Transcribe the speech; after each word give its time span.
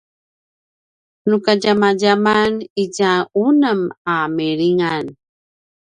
nu 1.27 1.37
kadjamadjaman 1.45 2.51
itja 2.83 3.11
unem 3.45 3.79
a 4.13 4.15
milingan 4.37 5.05